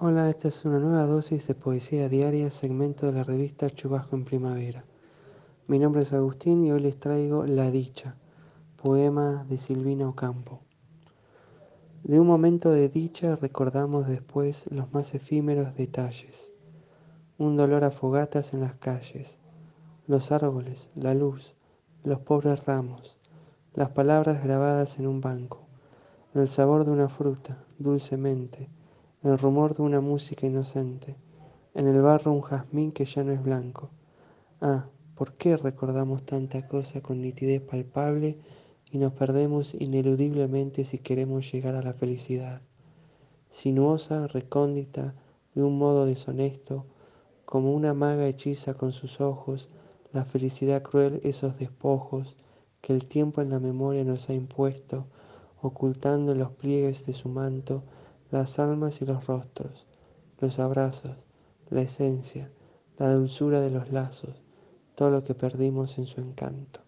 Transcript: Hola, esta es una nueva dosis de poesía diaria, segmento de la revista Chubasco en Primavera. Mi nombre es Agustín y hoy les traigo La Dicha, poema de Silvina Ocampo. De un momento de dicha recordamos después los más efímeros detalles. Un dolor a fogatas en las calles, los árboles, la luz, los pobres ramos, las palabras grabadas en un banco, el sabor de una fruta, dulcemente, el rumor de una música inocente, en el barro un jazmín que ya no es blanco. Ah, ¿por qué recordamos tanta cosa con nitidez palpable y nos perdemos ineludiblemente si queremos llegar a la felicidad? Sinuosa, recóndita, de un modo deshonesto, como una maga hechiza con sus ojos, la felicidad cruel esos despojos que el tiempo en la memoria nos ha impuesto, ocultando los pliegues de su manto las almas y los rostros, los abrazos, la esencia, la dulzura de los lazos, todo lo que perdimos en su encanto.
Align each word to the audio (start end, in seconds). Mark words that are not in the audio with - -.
Hola, 0.00 0.28
esta 0.28 0.48
es 0.48 0.64
una 0.64 0.80
nueva 0.80 1.06
dosis 1.06 1.46
de 1.46 1.54
poesía 1.54 2.08
diaria, 2.08 2.50
segmento 2.50 3.06
de 3.06 3.12
la 3.12 3.22
revista 3.22 3.70
Chubasco 3.70 4.16
en 4.16 4.24
Primavera. 4.24 4.84
Mi 5.68 5.78
nombre 5.78 6.02
es 6.02 6.12
Agustín 6.12 6.64
y 6.64 6.72
hoy 6.72 6.80
les 6.80 6.98
traigo 6.98 7.46
La 7.46 7.70
Dicha, 7.70 8.16
poema 8.74 9.44
de 9.48 9.56
Silvina 9.56 10.08
Ocampo. 10.08 10.62
De 12.02 12.18
un 12.18 12.26
momento 12.26 12.70
de 12.70 12.88
dicha 12.88 13.36
recordamos 13.36 14.08
después 14.08 14.64
los 14.68 14.92
más 14.92 15.14
efímeros 15.14 15.76
detalles. 15.76 16.50
Un 17.38 17.56
dolor 17.56 17.84
a 17.84 17.92
fogatas 17.92 18.52
en 18.52 18.62
las 18.62 18.74
calles, 18.74 19.38
los 20.08 20.32
árboles, 20.32 20.90
la 20.96 21.14
luz, 21.14 21.54
los 22.02 22.18
pobres 22.18 22.66
ramos, 22.66 23.20
las 23.74 23.90
palabras 23.90 24.42
grabadas 24.42 24.98
en 24.98 25.06
un 25.06 25.20
banco, 25.20 25.68
el 26.34 26.48
sabor 26.48 26.84
de 26.84 26.90
una 26.90 27.08
fruta, 27.08 27.64
dulcemente, 27.78 28.68
el 29.24 29.38
rumor 29.38 29.74
de 29.74 29.82
una 29.82 30.02
música 30.02 30.46
inocente, 30.46 31.16
en 31.72 31.86
el 31.86 32.02
barro 32.02 32.30
un 32.30 32.42
jazmín 32.42 32.92
que 32.92 33.06
ya 33.06 33.24
no 33.24 33.32
es 33.32 33.42
blanco. 33.42 33.88
Ah, 34.60 34.86
¿por 35.14 35.32
qué 35.32 35.56
recordamos 35.56 36.26
tanta 36.26 36.68
cosa 36.68 37.00
con 37.00 37.22
nitidez 37.22 37.62
palpable 37.62 38.36
y 38.90 38.98
nos 38.98 39.14
perdemos 39.14 39.72
ineludiblemente 39.72 40.84
si 40.84 40.98
queremos 40.98 41.50
llegar 41.50 41.74
a 41.74 41.80
la 41.80 41.94
felicidad? 41.94 42.60
Sinuosa, 43.48 44.26
recóndita, 44.26 45.14
de 45.54 45.62
un 45.62 45.78
modo 45.78 46.04
deshonesto, 46.04 46.84
como 47.46 47.74
una 47.74 47.94
maga 47.94 48.26
hechiza 48.26 48.74
con 48.74 48.92
sus 48.92 49.22
ojos, 49.22 49.70
la 50.12 50.26
felicidad 50.26 50.82
cruel 50.82 51.22
esos 51.24 51.58
despojos 51.58 52.36
que 52.82 52.92
el 52.92 53.06
tiempo 53.06 53.40
en 53.40 53.48
la 53.48 53.58
memoria 53.58 54.04
nos 54.04 54.28
ha 54.28 54.34
impuesto, 54.34 55.06
ocultando 55.62 56.34
los 56.34 56.50
pliegues 56.50 57.06
de 57.06 57.14
su 57.14 57.30
manto 57.30 57.84
las 58.30 58.58
almas 58.58 59.00
y 59.02 59.06
los 59.06 59.26
rostros, 59.26 59.86
los 60.40 60.58
abrazos, 60.58 61.16
la 61.70 61.82
esencia, 61.82 62.50
la 62.98 63.12
dulzura 63.12 63.60
de 63.60 63.70
los 63.70 63.90
lazos, 63.90 64.42
todo 64.94 65.10
lo 65.10 65.24
que 65.24 65.34
perdimos 65.34 65.98
en 65.98 66.06
su 66.06 66.20
encanto. 66.20 66.83